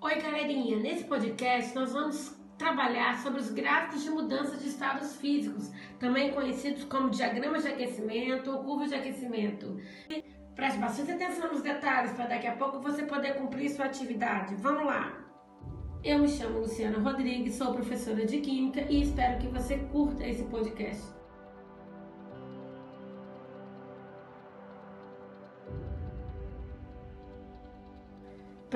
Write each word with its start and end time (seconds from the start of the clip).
Oi, 0.00 0.14
galerinha! 0.22 0.78
Nesse 0.78 1.02
podcast 1.02 1.74
nós 1.74 1.92
vamos 1.92 2.32
trabalhar 2.56 3.18
sobre 3.18 3.40
os 3.40 3.50
gráficos 3.50 4.04
de 4.04 4.10
mudança 4.10 4.56
de 4.56 4.68
estados 4.68 5.16
físicos, 5.16 5.72
também 5.98 6.32
conhecidos 6.32 6.84
como 6.84 7.10
diagramas 7.10 7.64
de 7.64 7.70
aquecimento 7.70 8.48
ou 8.48 8.62
curvas 8.62 8.90
de 8.90 8.94
aquecimento. 8.94 9.76
Preste 10.54 10.78
bastante 10.78 11.10
atenção 11.10 11.52
nos 11.52 11.62
detalhes 11.62 12.12
para 12.12 12.26
daqui 12.26 12.46
a 12.46 12.54
pouco 12.54 12.78
você 12.78 13.06
poder 13.06 13.34
cumprir 13.34 13.70
sua 13.70 13.86
atividade. 13.86 14.54
Vamos 14.54 14.86
lá! 14.86 15.18
Eu 16.04 16.20
me 16.20 16.28
chamo 16.28 16.60
Luciana 16.60 17.00
Rodrigues, 17.00 17.56
sou 17.56 17.74
professora 17.74 18.24
de 18.24 18.38
Química 18.38 18.82
e 18.82 19.02
espero 19.02 19.40
que 19.40 19.48
você 19.48 19.78
curta 19.90 20.24
esse 20.24 20.44
podcast. 20.44 21.17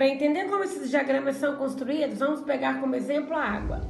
Para 0.03 0.11
entender 0.11 0.47
como 0.49 0.65
esses 0.65 0.91
diagramas 0.91 1.37
são 1.37 1.55
construídos, 1.55 2.19
vamos 2.19 2.41
pegar 2.41 2.81
como 2.81 2.97
exemplo 2.97 3.37
a 3.37 3.41
água. 3.41 3.83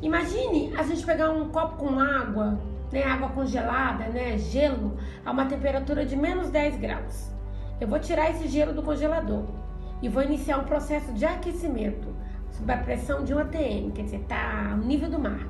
Imagine 0.00 0.72
a 0.74 0.82
gente 0.82 1.04
pegar 1.04 1.28
um 1.28 1.50
copo 1.50 1.76
com 1.76 2.00
água, 2.00 2.58
né, 2.90 3.02
água 3.02 3.28
congelada, 3.28 4.04
né, 4.04 4.38
gelo, 4.38 4.96
a 5.22 5.30
uma 5.30 5.44
temperatura 5.44 6.06
de 6.06 6.16
menos 6.16 6.48
10 6.48 6.78
graus. 6.78 7.30
Eu 7.78 7.86
vou 7.86 7.98
tirar 7.98 8.30
esse 8.30 8.48
gelo 8.48 8.72
do 8.72 8.82
congelador 8.82 9.44
e 10.00 10.08
vou 10.08 10.22
iniciar 10.22 10.56
um 10.56 10.64
processo 10.64 11.12
de 11.12 11.26
aquecimento 11.26 12.08
sob 12.52 12.72
a 12.72 12.78
pressão 12.78 13.22
de 13.22 13.34
1 13.34 13.38
atm, 13.40 13.90
quer 13.94 14.04
dizer, 14.04 14.20
está 14.22 14.74
no 14.74 14.86
nível 14.86 15.10
do 15.10 15.18
mar. 15.18 15.46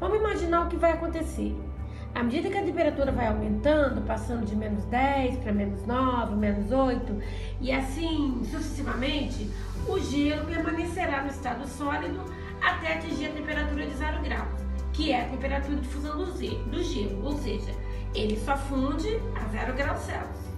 Vamos 0.00 0.18
imaginar 0.18 0.66
o 0.66 0.68
que 0.68 0.76
vai 0.76 0.90
acontecer. 0.90 1.56
À 2.14 2.24
medida 2.24 2.50
que 2.50 2.58
a 2.58 2.62
temperatura 2.62 3.12
vai 3.12 3.28
aumentando, 3.28 4.04
passando 4.04 4.44
de 4.44 4.56
menos 4.56 4.84
10 4.86 5.36
para 5.38 5.52
menos 5.52 5.86
9, 5.86 6.34
menos 6.34 6.70
8 6.70 7.22
e 7.60 7.72
assim 7.72 8.42
sucessivamente, 8.50 9.48
o 9.88 9.98
gelo 9.98 10.44
permanecerá 10.46 11.22
no 11.22 11.28
estado 11.28 11.66
sólido 11.68 12.20
até 12.60 12.94
atingir 12.94 13.26
a 13.26 13.32
temperatura 13.32 13.86
de 13.86 13.94
0 13.94 14.22
graus, 14.22 14.48
que 14.92 15.12
é 15.12 15.22
a 15.22 15.28
temperatura 15.28 15.76
de 15.76 15.88
fusão 15.88 16.18
do, 16.18 16.26
do 16.26 16.82
gelo, 16.82 17.24
ou 17.24 17.38
seja, 17.38 17.72
ele 18.12 18.36
só 18.40 18.56
funde 18.56 19.08
a 19.36 19.48
0 19.48 19.72
graus 19.74 20.00
Celsius. 20.00 20.50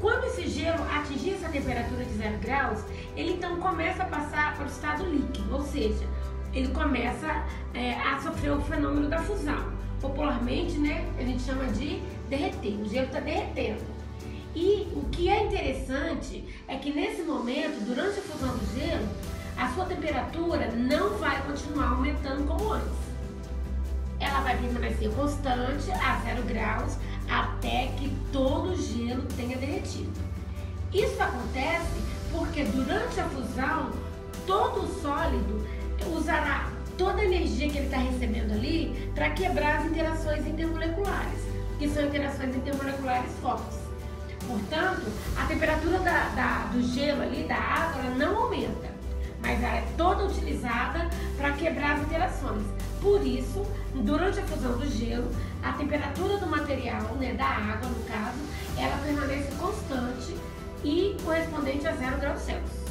Quando 0.00 0.24
esse 0.24 0.48
gelo 0.48 0.82
atingir 0.84 1.34
essa 1.34 1.48
temperatura 1.48 2.04
de 2.04 2.12
0 2.14 2.38
graus, 2.38 2.84
ele 3.16 3.32
então 3.32 3.56
começa 3.56 4.04
a 4.04 4.06
passar 4.06 4.54
para 4.54 4.64
o 4.64 4.68
estado 4.68 5.04
líquido, 5.04 5.52
ou 5.52 5.62
seja, 5.62 6.06
ele 6.52 6.68
começa 6.68 7.44
é, 7.74 7.94
a 7.94 8.20
sofrer 8.20 8.52
o 8.52 8.60
fenômeno 8.62 9.08
da 9.08 9.18
fusão 9.18 9.74
popularmente, 10.04 10.78
né, 10.78 11.10
a 11.18 11.22
gente 11.22 11.42
chama 11.42 11.64
de 11.64 12.02
derreter. 12.28 12.78
O 12.80 12.88
gelo 12.88 13.06
está 13.06 13.20
derretendo. 13.20 13.82
E 14.54 14.86
o 14.94 15.08
que 15.10 15.30
é 15.30 15.44
interessante 15.44 16.44
é 16.68 16.76
que 16.76 16.92
nesse 16.92 17.22
momento, 17.22 17.84
durante 17.84 18.18
a 18.18 18.22
fusão 18.22 18.56
do 18.56 18.78
gelo, 18.78 19.08
a 19.56 19.68
sua 19.72 19.86
temperatura 19.86 20.70
não 20.72 21.16
vai 21.16 21.42
continuar 21.42 21.92
aumentando 21.92 22.46
como 22.46 22.72
antes. 22.72 22.92
Ela 24.20 24.40
vai 24.40 24.56
permanecer 24.58 25.10
constante 25.10 25.90
a 25.90 26.20
zero 26.24 26.42
graus 26.42 26.96
até 27.28 27.88
que 27.98 28.14
todo 28.30 28.72
o 28.72 28.76
gelo 28.76 29.22
tenha 29.36 29.56
derretido. 29.56 30.12
Isso 30.92 31.20
acontece 31.20 32.04
porque 32.30 32.64
durante 32.64 33.18
a 33.20 33.28
fusão, 33.28 33.90
todo 34.46 34.84
o 34.84 35.00
sólido 35.00 35.66
usará 36.14 36.73
toda 36.96 37.20
a 37.20 37.24
energia 37.24 37.68
que 37.68 37.78
ele 37.78 37.86
está 37.86 37.98
recebendo 37.98 38.52
ali 38.52 39.10
para 39.14 39.30
quebrar 39.30 39.78
as 39.78 39.86
interações 39.86 40.46
intermoleculares, 40.46 41.40
que 41.78 41.88
são 41.88 42.04
interações 42.04 42.54
intermoleculares 42.54 43.32
fortes. 43.40 43.78
Portanto, 44.46 45.02
a 45.36 45.46
temperatura 45.46 45.98
da, 46.00 46.28
da, 46.30 46.70
do 46.72 46.82
gelo 46.82 47.22
ali, 47.22 47.44
da 47.44 47.56
água, 47.56 48.02
não 48.10 48.44
aumenta, 48.44 48.90
mas 49.40 49.62
ela 49.62 49.76
é 49.76 49.84
toda 49.96 50.24
utilizada 50.24 51.08
para 51.36 51.52
quebrar 51.52 51.96
as 51.96 52.02
interações. 52.02 52.62
Por 53.00 53.26
isso, 53.26 53.66
durante 53.94 54.40
a 54.40 54.42
fusão 54.44 54.78
do 54.78 54.86
gelo, 54.86 55.30
a 55.62 55.72
temperatura 55.72 56.38
do 56.38 56.46
material, 56.46 57.14
né, 57.16 57.34
da 57.34 57.44
água 57.44 57.88
no 57.88 58.04
caso, 58.04 58.38
ela 58.78 58.96
permanece 58.98 59.50
constante 59.56 60.36
e 60.82 61.16
correspondente 61.24 61.86
a 61.86 61.92
zero 61.92 62.18
graus 62.18 62.40
Celsius. 62.42 62.84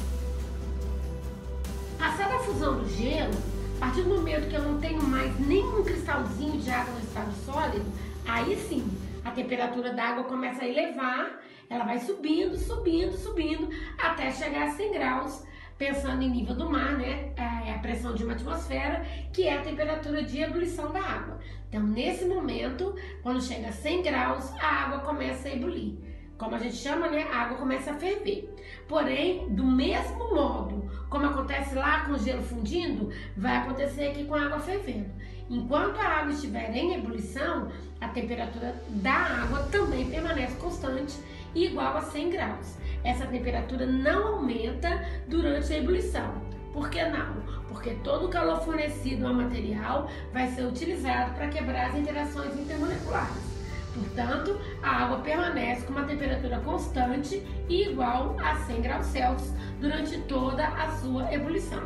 Passada 1.98 2.36
a 2.36 2.38
fusão 2.40 2.78
do 2.78 2.88
gelo, 2.88 3.34
partir 3.84 4.00
do 4.00 4.14
momento 4.14 4.48
que 4.48 4.56
eu 4.56 4.62
não 4.62 4.80
tenho 4.80 5.02
mais 5.02 5.38
nenhum 5.40 5.84
cristalzinho 5.84 6.58
de 6.58 6.70
água 6.70 6.94
no 6.94 7.00
estado 7.00 7.30
sólido, 7.44 7.84
aí 8.26 8.56
sim 8.56 8.82
a 9.22 9.30
temperatura 9.30 9.92
da 9.92 10.04
água 10.04 10.24
começa 10.24 10.64
a 10.64 10.66
elevar, 10.66 11.38
ela 11.68 11.84
vai 11.84 11.98
subindo, 11.98 12.56
subindo, 12.56 13.14
subindo, 13.14 13.68
até 13.98 14.30
chegar 14.32 14.68
a 14.68 14.70
100 14.70 14.90
graus, 14.90 15.44
pensando 15.76 16.22
em 16.22 16.30
nível 16.30 16.54
do 16.54 16.70
mar, 16.70 16.96
né? 16.96 17.34
É 17.36 17.74
a 17.74 17.78
pressão 17.78 18.14
de 18.14 18.24
uma 18.24 18.32
atmosfera, 18.32 19.04
que 19.34 19.46
é 19.46 19.58
a 19.58 19.62
temperatura 19.62 20.22
de 20.22 20.40
ebulição 20.40 20.90
da 20.90 21.00
água. 21.00 21.38
Então, 21.68 21.82
nesse 21.82 22.24
momento, 22.24 22.94
quando 23.22 23.42
chega 23.42 23.68
a 23.68 23.72
100 23.72 24.02
graus, 24.02 24.50
a 24.62 24.84
água 24.84 25.00
começa 25.00 25.48
a 25.48 25.52
ebulir 25.52 26.13
como 26.38 26.54
a 26.54 26.58
gente 26.58 26.76
chama, 26.76 27.08
né, 27.08 27.26
a 27.32 27.42
água 27.42 27.58
começa 27.58 27.92
a 27.92 27.94
ferver. 27.94 28.52
Porém, 28.88 29.48
do 29.48 29.64
mesmo 29.64 30.34
modo 30.34 30.84
como 31.08 31.26
acontece 31.26 31.76
lá 31.76 32.00
com 32.00 32.14
o 32.14 32.18
gelo 32.18 32.42
fundindo, 32.42 33.08
vai 33.36 33.58
acontecer 33.58 34.08
aqui 34.08 34.24
com 34.24 34.34
a 34.34 34.46
água 34.46 34.58
fervendo. 34.58 35.10
Enquanto 35.48 36.00
a 36.00 36.08
água 36.08 36.32
estiver 36.32 36.74
em 36.74 36.94
ebulição, 36.94 37.70
a 38.00 38.08
temperatura 38.08 38.74
da 38.88 39.14
água 39.14 39.60
também 39.70 40.10
permanece 40.10 40.56
constante 40.56 41.16
igual 41.54 41.96
a 41.96 42.02
100 42.02 42.30
graus. 42.30 42.76
Essa 43.04 43.26
temperatura 43.26 43.86
não 43.86 44.34
aumenta 44.34 45.06
durante 45.28 45.72
a 45.72 45.78
ebulição. 45.78 46.42
Por 46.72 46.90
que 46.90 47.04
não? 47.04 47.42
Porque 47.68 47.90
todo 48.02 48.26
o 48.26 48.30
calor 48.30 48.60
fornecido 48.62 49.26
ao 49.26 49.34
material 49.34 50.10
vai 50.32 50.48
ser 50.48 50.66
utilizado 50.66 51.32
para 51.34 51.46
quebrar 51.46 51.90
as 51.90 51.94
interações 51.94 52.58
intermoleculares. 52.58 53.43
Portanto, 53.94 54.60
a 54.82 55.04
água 55.04 55.18
permanece 55.18 55.86
com 55.86 55.92
uma 55.92 56.04
temperatura 56.04 56.58
constante 56.60 57.40
e 57.68 57.88
igual 57.88 58.36
a 58.40 58.56
100 58.56 58.82
graus 58.82 59.06
Celsius 59.06 59.52
durante 59.80 60.18
toda 60.22 60.66
a 60.66 60.90
sua 60.96 61.32
ebulição. 61.32 61.82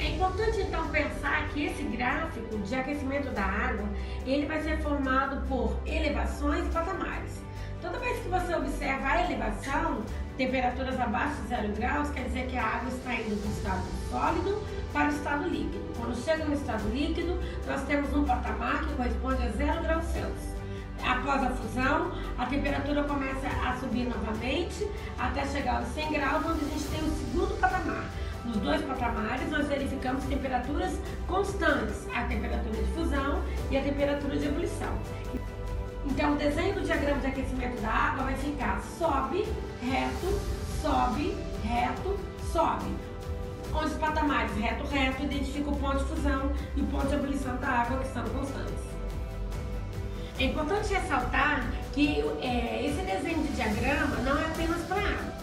É 0.00 0.10
importante 0.10 0.60
então 0.60 0.88
pensar 0.88 1.48
que 1.48 1.66
esse 1.66 1.82
gráfico 1.82 2.56
de 2.58 2.74
aquecimento 2.74 3.30
da 3.30 3.44
água, 3.44 3.86
ele 4.24 4.46
vai 4.46 4.62
ser 4.62 4.78
formado 4.78 5.46
por 5.48 5.76
elevações 5.84 6.66
e 6.66 6.70
patamares. 6.70 7.42
Toda 7.82 7.98
vez 7.98 8.18
que 8.20 8.28
você 8.28 8.54
observa 8.54 9.08
a 9.08 9.24
elevação, 9.24 10.02
temperaturas 10.36 10.98
abaixo 10.98 11.42
de 11.42 11.48
zero 11.48 11.72
graus, 11.74 12.10
quer 12.10 12.24
dizer 12.24 12.46
que 12.46 12.56
a 12.56 12.64
água 12.64 12.88
está 12.88 13.14
indo 13.14 13.34
do 13.40 13.52
estado 13.52 13.82
sólido 14.10 14.62
para 14.92 15.06
o 15.06 15.10
estado 15.10 15.48
líquido. 15.48 15.92
Quando 15.96 16.16
chega 16.16 16.44
no 16.44 16.54
estado 16.54 16.88
líquido, 16.88 17.38
nós 17.66 17.82
temos 17.82 18.14
um 18.14 18.24
patamar 18.24 18.86
que 18.86 18.94
corresponde 18.94 19.42
a 19.42 19.48
zero 19.50 19.82
graus 19.82 20.04
Celsius. 20.06 20.58
Após 21.04 21.42
a 21.44 21.50
fusão, 21.50 22.12
a 22.36 22.46
temperatura 22.46 23.04
começa 23.04 23.46
a 23.46 23.76
subir 23.78 24.08
novamente 24.08 24.88
até 25.18 25.46
chegar 25.46 25.76
aos 25.76 25.88
100 25.88 26.12
graus, 26.12 26.44
onde 26.44 26.64
a 26.64 26.68
gente 26.68 26.84
tem 26.88 27.00
o 27.00 27.10
segundo 27.10 27.60
patamar. 27.60 28.04
Nos 28.44 28.56
dois 28.56 28.82
patamares, 28.82 29.50
nós 29.50 29.66
verificamos 29.68 30.24
temperaturas 30.24 30.98
constantes, 31.26 32.06
a 32.14 32.24
temperatura 32.24 32.82
de 32.82 32.92
fusão 32.92 33.42
e 33.70 33.76
a 33.76 33.82
temperatura 33.82 34.36
de 34.36 34.46
ebulição. 34.46 34.98
Então, 36.06 36.32
o 36.32 36.36
desenho 36.36 36.74
do 36.74 36.80
diagrama 36.80 37.20
de 37.20 37.26
aquecimento 37.26 37.80
da 37.82 37.90
água 37.90 38.24
vai 38.24 38.36
ficar 38.36 38.80
sobe, 38.98 39.46
reto, 39.82 40.40
sobe, 40.80 41.36
reto, 41.62 42.18
sobe. 42.50 42.94
Com 43.72 43.84
os 43.84 43.92
patamares 43.94 44.54
reto, 44.56 44.86
reto, 44.86 45.22
identifica 45.24 45.70
o 45.70 45.76
ponto 45.76 45.98
de 45.98 46.04
fusão 46.04 46.50
e 46.74 46.80
o 46.80 46.86
ponto 46.86 47.06
de 47.06 47.14
ebulição 47.14 47.56
da 47.56 47.68
água 47.68 47.98
que 47.98 48.08
são 48.08 48.24
constantes. 48.24 48.88
É 50.38 50.44
importante 50.44 50.94
ressaltar 50.94 51.66
que 51.92 52.20
é, 52.40 52.86
esse 52.86 53.02
desenho 53.02 53.42
de 53.42 53.52
diagrama 53.54 54.16
não 54.24 54.38
é 54.38 54.46
apenas 54.46 54.80
para 54.86 55.00
água. 55.00 55.38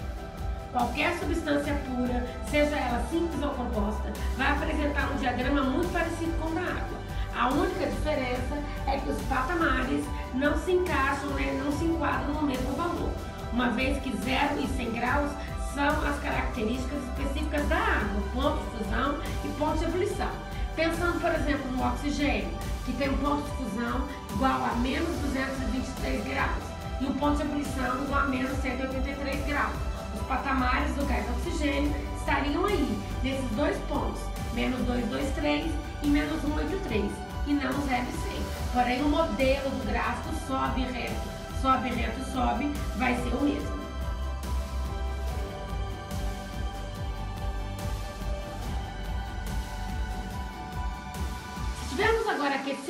Qualquer 0.71 1.17
substância 1.19 1.73
pura, 1.85 2.25
seja 2.49 2.75
ela 2.75 3.05
simples 3.09 3.41
ou 3.43 3.49
composta, 3.51 4.11
vai 4.37 4.51
apresentar 4.51 5.11
um 5.11 5.17
diagrama 5.17 5.61
muito 5.63 5.91
parecido 5.91 6.31
com 6.41 6.49
o 6.49 6.55
da 6.55 6.61
água. 6.61 7.05
A 7.37 7.49
única 7.49 7.85
diferença 7.85 8.57
é 8.87 8.97
que 8.97 9.09
os 9.09 9.21
patamares 9.23 10.05
não 10.33 10.57
se 10.57 10.71
encaixam, 10.71 11.29
né, 11.31 11.61
não 11.63 11.71
se 11.77 11.85
enquadram 11.85 12.33
no 12.33 12.43
mesmo 12.43 12.73
valor, 12.75 13.11
uma 13.51 13.69
vez 13.69 14.01
que 14.01 14.15
0 14.15 14.61
e 14.61 14.67
100 14.67 14.91
graus 14.91 15.31
são 15.75 16.07
as 16.07 16.17
características 16.21 17.03
específicas 17.03 17.67
da 17.67 17.75
água, 17.75 18.23
ponto 18.33 18.63
de 18.63 18.77
fusão 18.77 19.19
e 19.43 19.47
ponto 19.59 19.77
de 19.77 19.83
ebulição. 19.83 20.31
Pensando, 20.73 21.19
por 21.19 21.31
exemplo, 21.31 21.69
no 21.71 21.85
oxigênio, 21.85 22.49
que 22.85 22.93
tem 22.93 23.09
um 23.09 23.17
ponto 23.17 23.43
de 23.43 23.57
fusão 23.57 24.07
igual 24.33 24.63
a 24.63 24.75
menos 24.75 25.09
223 25.19 26.23
graus 26.23 26.63
e 27.01 27.05
um 27.05 27.13
ponto 27.15 27.35
de 27.35 27.41
ebulição 27.43 28.03
igual 28.03 28.21
a 28.21 28.27
menos 28.27 28.57
183 28.61 29.45
graus. 29.45 29.73
Os 30.15 30.21
patamares 30.27 30.95
do 30.95 31.05
gás 31.05 31.25
oxigênio 31.37 31.93
estariam 32.17 32.65
aí, 32.65 32.97
nesses 33.21 33.49
dois 33.51 33.77
pontos, 33.89 34.21
menos 34.53 34.79
223 34.85 35.71
e 36.03 36.07
menos 36.07 36.41
183 36.41 37.11
e 37.47 37.53
não 37.53 37.71
0 37.71 37.81
e 37.81 37.89
100. 37.89 38.45
Porém, 38.73 39.01
o 39.01 39.09
modelo 39.09 39.69
do 39.69 39.91
gráfico 39.91 40.33
sobe 40.47 40.81
reto, 40.85 41.29
sobe 41.61 41.89
reto, 41.89 42.31
sobe, 42.31 42.71
vai 42.97 43.15
ser 43.15 43.35
o 43.35 43.43
mesmo. 43.43 43.84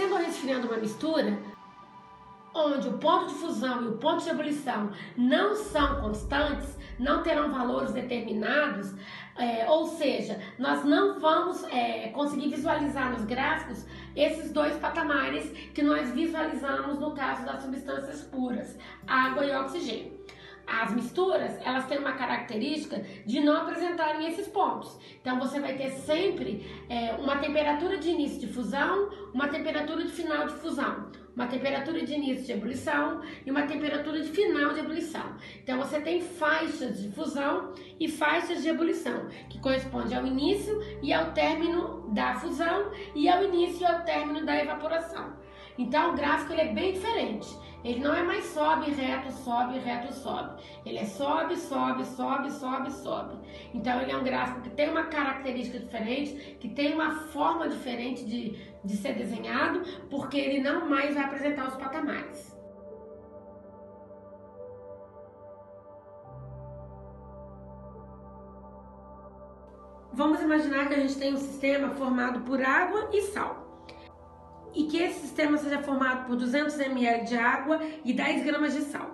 Aquecendo 0.06 0.14
ou 0.14 0.20
resfriando 0.20 0.68
uma 0.68 0.78
mistura, 0.78 1.38
onde 2.54 2.88
o 2.88 2.98
ponto 2.98 3.28
de 3.28 3.34
fusão 3.36 3.84
e 3.84 3.88
o 3.88 3.98
ponto 3.98 4.24
de 4.24 4.30
ebulição 4.30 4.92
não 5.18 5.56
são 5.56 6.02
constantes, 6.02 6.78
não 6.98 7.22
terão 7.22 7.52
valores 7.52 7.92
determinados, 7.92 8.94
é, 9.38 9.70
ou 9.70 9.86
seja, 9.86 10.40
nós 10.58 10.86
não 10.86 11.20
vamos 11.20 11.64
é, 11.66 12.10
conseguir 12.10 12.50
visualizar 12.50 13.12
nos 13.12 13.26
gráficos 13.26 13.86
esses 14.16 14.54
dois 14.54 14.78
patamares 14.78 15.50
que 15.74 15.82
nós 15.82 16.12
visualizamos 16.12 16.98
no 17.00 17.14
caso 17.14 17.46
das 17.46 17.62
substâncias 17.62 18.22
puras, 18.22 18.78
água 19.06 19.46
e 19.46 19.54
oxigênio. 19.54 20.24
As 20.68 20.94
misturas, 20.94 21.60
elas 21.64 21.86
têm 21.86 22.00
uma 22.00 22.14
característica 22.14 23.04
de 23.26 23.40
não 23.40 23.56
apresentarem 23.56 24.28
esses 24.28 24.48
pontos. 24.48 24.98
Então, 25.22 25.40
você 25.40 25.60
vai 25.60 25.76
ter 25.76 25.92
sempre 25.92 26.66
é, 26.90 27.14
uma 27.14 27.38
temperatura 27.38 27.98
de 27.98 28.10
início 28.10 28.40
de 28.40 28.48
fusão, 28.48 29.10
uma 29.34 29.48
temperatura 29.48 30.04
de 30.04 30.12
final 30.12 30.48
de 30.48 30.54
fusão, 30.54 31.12
uma 31.36 31.48
temperatura 31.48 32.04
de 32.04 32.14
início 32.14 32.46
de 32.46 32.52
ebulição 32.54 33.22
e 33.46 33.52
uma 33.52 33.64
temperatura 33.64 34.22
de 34.22 34.30
final 34.30 34.74
de 34.74 34.80
ebulição. 34.80 35.36
Então, 35.62 35.78
você 35.78 36.00
tem 36.00 36.22
faixas 36.22 37.02
de 37.02 37.12
fusão 37.12 37.74
e 38.00 38.08
faixas 38.08 38.64
de 38.64 38.70
ebulição, 38.70 39.28
que 39.50 39.60
correspondem 39.60 40.18
ao 40.18 40.26
início 40.26 40.82
e 41.04 41.14
ao 41.14 41.32
término 41.32 42.10
da 42.14 42.36
fusão 42.36 42.92
e 43.14 43.30
ao 43.30 43.44
início 43.44 43.82
e 43.82 43.86
ao 43.86 44.02
término 44.04 44.46
da 44.46 44.56
evaporação. 44.56 45.45
Então, 45.78 46.12
o 46.12 46.16
gráfico 46.16 46.54
ele 46.54 46.62
é 46.62 46.74
bem 46.74 46.94
diferente. 46.94 47.48
Ele 47.86 48.00
não 48.00 48.16
é 48.16 48.24
mais 48.24 48.46
sobe, 48.46 48.90
reto, 48.90 49.32
sobe, 49.32 49.78
reto, 49.78 50.12
sobe. 50.12 50.60
Ele 50.84 50.98
é 50.98 51.06
sobe, 51.06 51.56
sobe, 51.56 52.04
sobe, 52.04 52.52
sobe, 52.52 52.92
sobe. 52.92 53.36
Então 53.76 54.02
ele 54.02 54.12
é 54.12 54.18
um 54.18 54.24
gráfico 54.24 54.62
que 54.62 54.72
tem 54.72 54.90
uma 54.90 55.04
característica 55.04 55.78
diferente, 55.78 56.58
que 56.60 56.68
tem 56.70 56.96
uma 56.96 57.12
forma 57.28 57.70
diferente 57.70 58.26
de, 58.26 58.58
de 58.84 58.98
ser 58.98 59.14
desenhado, 59.14 59.84
porque 60.10 60.36
ele 60.36 60.62
não 60.62 60.90
mais 60.90 61.14
vai 61.14 61.26
apresentar 61.26 61.68
os 61.68 61.76
patamares. 61.76 62.56
Vamos 70.12 70.42
imaginar 70.42 70.88
que 70.88 70.96
a 70.96 71.00
gente 71.02 71.18
tem 71.18 71.36
um 71.36 71.38
sistema 71.38 71.90
formado 71.90 72.40
por 72.40 72.60
água 72.64 73.10
e 73.14 73.22
sal 73.22 73.66
e 74.76 74.84
que 74.84 74.98
esse 74.98 75.22
sistema 75.22 75.58
seja 75.58 75.82
formado 75.82 76.26
por 76.28 76.36
200 76.36 76.78
ml 76.80 77.26
de 77.26 77.38
água 77.38 77.80
e 78.04 78.14
10 78.14 78.46
gramas 78.46 78.74
de 78.74 78.82
sal. 78.82 79.10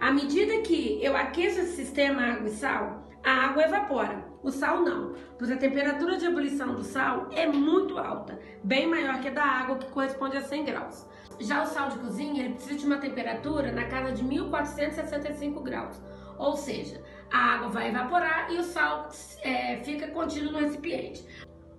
À 0.00 0.10
medida 0.10 0.62
que 0.62 0.98
eu 1.02 1.16
aqueço 1.16 1.60
esse 1.60 1.76
sistema 1.76 2.22
água 2.22 2.48
e 2.48 2.52
sal, 2.52 3.08
a 3.24 3.30
água 3.46 3.62
evapora, 3.62 4.24
o 4.42 4.50
sal 4.50 4.82
não, 4.82 5.14
pois 5.38 5.50
a 5.50 5.56
temperatura 5.56 6.16
de 6.16 6.26
ebulição 6.26 6.74
do 6.74 6.82
sal 6.82 7.28
é 7.32 7.46
muito 7.46 7.98
alta, 7.98 8.38
bem 8.64 8.88
maior 8.88 9.20
que 9.20 9.28
a 9.28 9.32
da 9.32 9.44
água, 9.44 9.78
que 9.78 9.90
corresponde 9.92 10.36
a 10.36 10.42
100 10.42 10.64
graus. 10.64 11.06
Já 11.38 11.62
o 11.62 11.66
sal 11.66 11.88
de 11.88 11.98
cozinha 11.98 12.44
ele 12.44 12.54
precisa 12.54 12.78
de 12.78 12.86
uma 12.86 12.98
temperatura 12.98 13.70
na 13.70 13.84
casa 13.84 14.12
de 14.12 14.24
1465 14.24 15.60
graus, 15.60 16.02
ou 16.36 16.56
seja, 16.56 17.00
a 17.30 17.54
água 17.54 17.68
vai 17.68 17.88
evaporar 17.88 18.52
e 18.52 18.58
o 18.58 18.64
sal 18.64 19.08
é, 19.42 19.76
fica 19.78 20.08
contido 20.08 20.50
no 20.50 20.58
recipiente. 20.58 21.24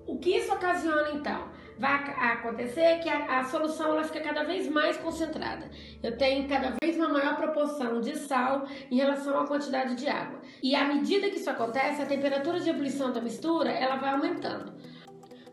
O 0.07 0.17
que 0.17 0.37
isso 0.37 0.53
ocasiona 0.53 1.11
então? 1.11 1.49
Vai 1.77 1.93
acontecer 2.33 2.99
que 2.99 3.09
a, 3.09 3.39
a, 3.39 3.43
solução 3.43 3.91
ela 3.91 4.03
fica 4.03 4.21
cada 4.21 4.43
vez 4.43 4.69
mais 4.69 4.97
concentrada. 4.97 5.69
Eu 6.01 6.17
tenho 6.17 6.47
cada 6.47 6.73
vez 6.81 6.95
uma 6.97 7.09
maior 7.09 7.35
proporção 7.35 7.99
de 7.99 8.15
sal 8.17 8.67
em 8.91 8.97
relação 8.97 9.39
à 9.39 9.47
quantidade 9.47 9.95
de 9.95 10.07
água. 10.07 10.39
E 10.61 10.75
à 10.75 10.85
medida 10.85 11.29
que 11.29 11.37
isso 11.37 11.49
acontece, 11.49 12.01
a 12.01 12.05
temperatura 12.05 12.59
de 12.59 12.69
ebulição 12.69 13.11
da 13.11 13.21
mistura 13.21 13.71
ela 13.71 13.95
vai 13.95 14.11
aumentando. 14.11 14.73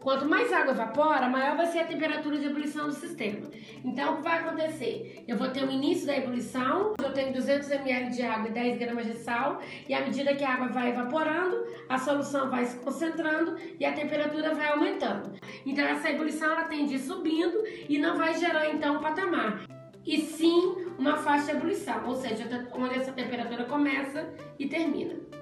Quanto 0.01 0.25
mais 0.25 0.51
água 0.51 0.73
evapora, 0.73 1.29
maior 1.29 1.59
vai 1.59 1.67
ser 1.67 1.81
a 1.81 1.85
temperatura 1.85 2.39
de 2.39 2.47
ebulição 2.47 2.87
do 2.87 2.95
sistema. 2.95 3.51
Então, 3.85 4.15
o 4.15 4.17
que 4.17 4.23
vai 4.23 4.39
acontecer? 4.39 5.23
Eu 5.29 5.37
vou 5.37 5.49
ter 5.51 5.63
o 5.63 5.71
início 5.71 6.07
da 6.07 6.17
ebulição, 6.17 6.95
eu 6.99 7.13
tenho 7.13 7.35
200 7.35 7.71
ml 7.71 8.11
de 8.11 8.23
água 8.23 8.49
e 8.49 8.53
10 8.53 8.79
gramas 8.79 9.07
de 9.07 9.15
sal, 9.19 9.61
e 9.87 9.93
à 9.93 10.01
medida 10.01 10.35
que 10.35 10.43
a 10.43 10.55
água 10.55 10.69
vai 10.69 10.89
evaporando, 10.89 11.67
a 11.87 11.99
solução 11.99 12.49
vai 12.49 12.65
se 12.65 12.79
concentrando 12.79 13.57
e 13.79 13.85
a 13.85 13.93
temperatura 13.93 14.55
vai 14.55 14.69
aumentando. 14.69 15.33
Então, 15.67 15.85
essa 15.85 16.11
ebulição 16.11 16.51
ela 16.51 16.65
tende 16.65 16.95
a 16.95 16.97
ir 16.97 17.01
subindo 17.01 17.63
e 17.87 17.99
não 17.99 18.17
vai 18.17 18.35
gerar 18.39 18.71
então 18.71 18.97
um 18.97 19.01
patamar 19.01 19.61
e 20.07 20.23
sim 20.23 20.77
uma 20.99 21.19
faixa 21.19 21.53
de 21.53 21.59
ebulição, 21.59 22.07
ou 22.07 22.17
seja, 22.17 22.69
onde 22.73 22.95
essa 22.95 23.13
temperatura 23.13 23.65
começa 23.65 24.33
e 24.59 24.67
termina. 24.67 25.40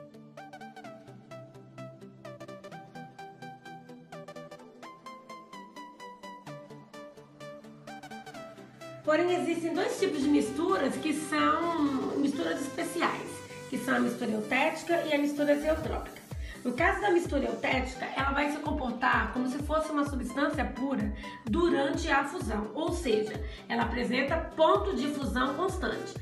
Porém, 9.08 9.40
existem 9.40 9.72
dois 9.72 9.99
tipos 9.99 10.20
de 10.20 10.28
misturas 10.28 10.94
que 10.96 11.14
são 11.14 12.14
misturas 12.19 12.60
especiais, 12.60 13.31
que 13.70 13.78
são 13.78 13.96
a 13.96 14.00
mistura 14.00 14.32
eutética 14.32 15.02
e 15.06 15.14
a 15.14 15.19
mistura 15.19 15.58
zeotrópica. 15.58 16.20
No 16.62 16.75
caso 16.75 17.00
da 17.00 17.10
mistura 17.10 17.46
eutética, 17.46 18.05
ela 18.14 18.32
vai 18.32 18.52
se 18.52 18.58
comportar 18.58 19.32
como 19.32 19.49
se 19.49 19.56
fosse 19.60 19.90
uma 19.90 20.05
substância 20.05 20.62
pura 20.62 21.10
durante 21.46 22.10
a 22.10 22.22
fusão, 22.25 22.70
ou 22.75 22.93
seja, 22.93 23.43
ela 23.66 23.84
apresenta 23.84 24.37
ponto 24.55 24.94
de 24.94 25.06
fusão 25.14 25.55
constante. 25.55 26.12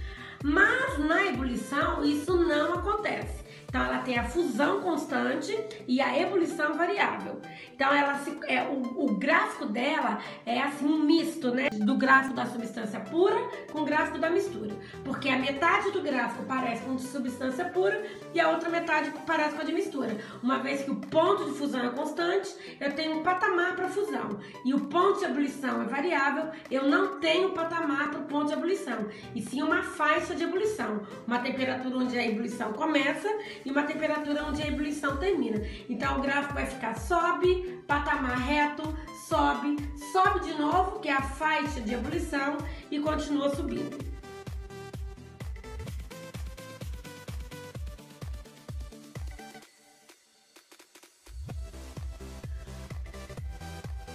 Mas 0.45 0.97
na 1.01 1.27
ebulição 1.27 2.05
isso 2.05 2.37
não 2.37 2.75
acontece. 2.75 3.46
Então 3.77 3.85
ela 3.89 3.99
tem 3.99 4.19
a 4.19 4.25
fusão 4.25 4.81
constante 4.81 5.55
e 5.87 6.01
a 6.01 6.19
ebulição 6.19 6.73
variável. 6.73 7.43
Então 7.75 7.93
ela 7.93 8.15
se, 8.21 8.35
é, 8.47 8.63
o, 8.63 9.05
o 9.05 9.19
gráfico 9.19 9.67
dela 9.67 10.19
é 10.47 10.63
assim 10.63 10.87
um 10.87 11.05
misto, 11.05 11.51
né, 11.51 11.69
do 11.71 11.95
gráfico 11.95 12.35
da 12.35 12.47
substância 12.47 12.99
pura 13.01 13.37
com 13.71 13.83
o 13.83 13.85
gráfico 13.85 14.17
da 14.17 14.31
mistura, 14.31 14.75
porque 15.05 15.29
a 15.29 15.39
metade 15.39 15.91
do 15.91 16.01
gráfico 16.01 16.45
parece 16.45 16.83
com 16.85 16.97
de 16.97 17.03
substância 17.03 17.67
pura 17.67 18.03
e 18.33 18.41
a 18.41 18.49
outra 18.49 18.71
metade 18.71 19.13
parece 19.27 19.55
com 19.55 19.61
a 19.61 19.65
de 19.65 19.75
mistura. 19.75 20.17
Uma 20.43 20.59
vez 20.59 20.83
que 20.83 20.91
o 20.91 20.97
ponto 20.97 21.45
de 21.45 21.59
fusão 21.59 21.85
é 21.85 21.91
constante, 21.91 22.49
eu 22.81 22.95
tenho 22.95 23.19
um 23.19 23.23
patamar 23.23 23.77
para 23.77 23.91
fusão. 23.91 24.39
E 24.65 24.73
o 24.73 24.87
ponto 24.87 25.19
de 25.19 25.27
ebulição 25.27 25.83
é 25.83 25.85
variável, 25.85 26.49
eu 26.71 26.89
não 26.89 27.21
tenho 27.21 27.51
patamar 27.51 28.11
para 28.11 28.21
o 28.21 28.25
ponto 28.25 28.47
de 28.47 28.55
ebulição, 28.55 29.07
e 29.35 29.43
sim 29.43 29.63
uma 29.63 29.83
faixa 29.83 30.35
de 30.35 30.45
ebulição, 30.45 31.03
uma 31.27 31.41
temperatura 31.41 31.99
onde 31.99 32.19
a 32.19 32.27
ebulição 32.27 32.73
começa 32.73 33.29
e 33.67 33.71
uma 33.71 33.83
temperatura 33.83 34.45
onde 34.45 34.63
a 34.63 34.69
ebulição 34.69 35.17
termina. 35.17 35.61
Então 35.89 36.19
o 36.19 36.23
gráfico 36.23 36.55
vai 36.55 36.67
ficar 36.67 36.95
sobe, 36.95 37.83
patamar 37.87 38.39
reto, 38.39 38.97
sobe, 39.29 39.77
sobe 40.13 40.41
de 40.41 40.55
novo, 40.55 41.01
que 41.01 41.09
é 41.09 41.13
a 41.13 41.21
faixa 41.21 41.81
de 41.81 41.93
ebulição, 41.93 42.57
e 42.91 43.01
continua 43.01 43.55
subindo. 43.55 43.99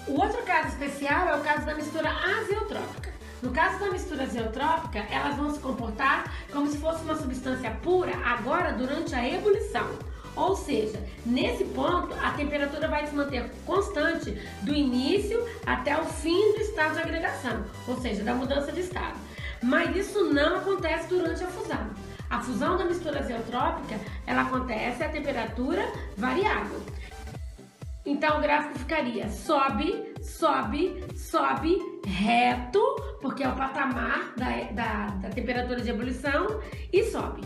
O 0.07 0.13
outro 0.19 0.41
caso 0.43 0.69
especial 0.69 1.27
é 1.27 1.35
o 1.35 1.43
caso 1.43 1.65
da 1.65 1.75
mistura 1.75 2.09
azeotrópica. 2.09 3.10
No 3.41 3.51
caso 3.51 3.79
da 3.79 3.89
mistura 3.89 4.27
zeotrópica, 4.27 4.99
elas 5.09 5.35
vão 5.35 5.51
se 5.51 5.59
comportar 5.59 6.31
como 6.51 6.67
se 6.67 6.77
fosse 6.77 7.03
uma 7.03 7.15
substância 7.15 7.71
pura 7.81 8.15
agora 8.23 8.71
durante 8.73 9.15
a 9.15 9.27
ebulição. 9.27 9.87
Ou 10.35 10.55
seja, 10.55 11.03
nesse 11.25 11.65
ponto 11.65 12.13
a 12.21 12.31
temperatura 12.31 12.87
vai 12.87 13.05
se 13.05 13.15
manter 13.15 13.49
constante 13.65 14.31
do 14.61 14.73
início 14.73 15.43
até 15.65 15.99
o 15.99 16.05
fim 16.05 16.53
do 16.53 16.61
estado 16.61 16.93
de 16.93 17.01
agregação, 17.01 17.65
ou 17.87 17.99
seja, 17.99 18.23
da 18.23 18.33
mudança 18.33 18.71
de 18.71 18.81
estado. 18.81 19.17
Mas 19.61 19.95
isso 19.95 20.23
não 20.25 20.57
acontece 20.57 21.07
durante 21.07 21.43
a 21.43 21.47
fusão. 21.47 21.89
A 22.29 22.39
fusão 22.39 22.77
da 22.77 22.85
mistura 22.85 23.23
zeotrópica, 23.23 23.99
ela 24.25 24.43
acontece 24.43 25.03
a 25.03 25.09
temperatura 25.09 25.85
variável. 26.15 26.81
Então 28.05 28.37
o 28.37 28.41
gráfico 28.41 28.79
ficaria 28.79 29.29
sobe, 29.29 30.13
sobe, 30.23 31.03
sobe, 31.15 31.77
reto, 32.21 32.79
porque 33.19 33.43
é 33.43 33.49
o 33.49 33.55
patamar 33.55 34.33
da, 34.37 34.49
da, 34.71 35.07
da 35.15 35.29
temperatura 35.29 35.81
de 35.81 35.89
ebulição, 35.89 36.61
e 36.93 37.03
sobe. 37.03 37.41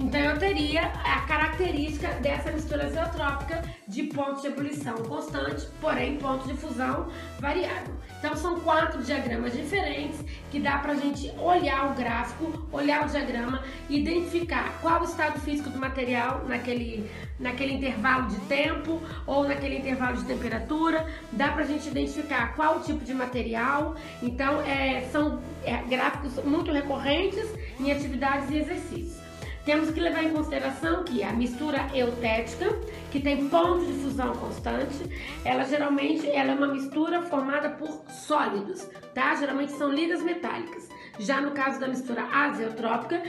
Então 0.00 0.18
eu 0.18 0.38
teria 0.38 0.86
a 1.04 1.20
característica 1.26 2.08
dessa 2.14 2.50
mistura 2.50 2.88
zeotrópica 2.88 3.62
de 3.86 4.04
pontos 4.04 4.40
de 4.40 4.48
ebulição 4.48 4.96
constante, 5.02 5.68
porém 5.78 6.16
pontos 6.16 6.46
de 6.46 6.54
fusão 6.54 7.08
variável. 7.38 7.94
Então 8.18 8.34
são 8.34 8.58
quatro 8.60 9.02
diagramas 9.02 9.52
diferentes 9.52 10.24
que 10.50 10.58
dá 10.58 10.78
para 10.78 10.92
a 10.92 10.96
gente 10.96 11.30
olhar 11.38 11.92
o 11.92 11.94
gráfico, 11.94 12.66
olhar 12.72 13.04
o 13.04 13.10
diagrama, 13.10 13.62
identificar 13.90 14.72
qual 14.80 15.02
o 15.02 15.04
estado 15.04 15.38
físico 15.40 15.68
do 15.68 15.78
material 15.78 16.46
naquele, 16.48 17.08
naquele 17.38 17.74
intervalo 17.74 18.26
de 18.28 18.36
tempo 18.46 19.02
ou 19.26 19.46
naquele 19.46 19.76
intervalo 19.80 20.16
de 20.16 20.24
temperatura. 20.24 21.06
Dá 21.30 21.48
para 21.52 21.64
a 21.64 21.66
gente 21.66 21.86
identificar 21.88 22.54
qual 22.56 22.78
o 22.78 22.80
tipo 22.80 23.04
de 23.04 23.12
material. 23.12 23.94
Então 24.22 24.62
é, 24.62 25.02
são 25.12 25.42
é, 25.62 25.76
gráficos 25.82 26.42
muito 26.42 26.72
recorrentes 26.72 27.46
em 27.78 27.92
atividades 27.92 28.48
e 28.48 28.56
exercícios. 28.56 29.29
Temos 29.64 29.90
que 29.90 30.00
levar 30.00 30.24
em 30.24 30.30
consideração 30.30 31.04
que 31.04 31.22
a 31.22 31.32
mistura 31.32 31.86
eutética, 31.94 32.78
que 33.10 33.20
tem 33.20 33.48
ponto 33.48 33.84
de 33.84 33.92
fusão 33.92 34.32
constante, 34.34 34.96
ela 35.44 35.64
geralmente 35.64 36.28
ela 36.30 36.52
é 36.52 36.54
uma 36.54 36.68
mistura 36.68 37.22
formada 37.22 37.70
por 37.70 38.02
sólidos, 38.08 38.88
tá? 39.14 39.34
Geralmente 39.34 39.72
são 39.72 39.90
ligas 39.90 40.22
metálicas. 40.22 40.88
Já 41.18 41.40
no 41.40 41.50
caso 41.50 41.78
da 41.78 41.88
mistura 41.88 42.24
azeotrópica, 42.32 43.22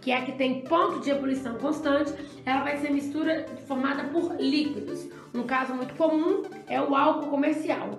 que 0.00 0.10
é 0.10 0.18
a 0.18 0.22
que 0.22 0.32
tem 0.32 0.62
ponto 0.62 1.00
de 1.00 1.10
ebulição 1.10 1.54
constante, 1.56 2.12
ela 2.44 2.62
vai 2.62 2.76
ser 2.78 2.90
mistura 2.90 3.46
formada 3.66 4.04
por 4.04 4.36
líquidos. 4.38 5.08
Um 5.34 5.42
caso 5.44 5.74
muito 5.74 5.94
comum 5.94 6.42
é 6.68 6.80
o 6.80 6.94
álcool 6.94 7.28
comercial. 7.28 7.98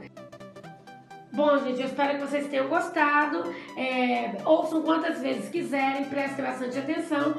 Bom, 1.34 1.58
gente, 1.58 1.82
eu 1.82 1.88
espero 1.88 2.18
que 2.18 2.26
vocês 2.26 2.48
tenham 2.48 2.68
gostado. 2.70 3.44
É, 3.76 4.38
ouçam 4.46 4.84
quantas 4.84 5.20
vezes 5.20 5.50
quiserem, 5.50 6.06
prestem 6.06 6.46
bastante 6.46 6.80
atenção. 6.80 7.36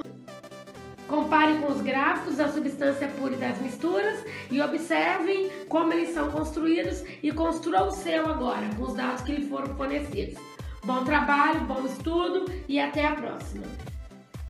Comparem 1.09 1.61
com 1.61 1.71
os 1.71 1.81
gráficos 1.81 2.37
da 2.37 2.49
substância 2.49 3.09
pura 3.09 3.35
e 3.35 3.39
das 3.39 3.61
misturas 3.61 4.25
e 4.51 4.61
observem 4.61 5.51
como 5.69 5.93
eles 5.93 6.11
são 6.11 6.31
construídos 6.31 7.05
e 7.23 7.31
construa 7.31 7.85
o 7.85 7.91
seu 7.91 8.29
agora, 8.29 8.69
com 8.77 8.85
os 8.85 8.95
dados 8.95 9.23
que 9.23 9.33
lhe 9.33 9.49
foram 9.49 9.75
fornecidos. 9.77 10.39
Bom 10.85 11.05
trabalho, 11.05 11.61
bom 11.61 11.85
estudo 11.87 12.51
e 12.69 12.79
até 12.81 13.07
a 13.07 13.15
próxima! 13.15 13.96